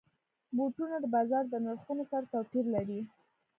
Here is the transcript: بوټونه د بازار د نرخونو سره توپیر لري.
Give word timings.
بوټونه 0.55 0.95
د 1.01 1.05
بازار 1.15 1.43
د 1.49 1.55
نرخونو 1.65 2.03
سره 2.11 2.25
توپیر 2.33 2.65
لري. 2.75 2.99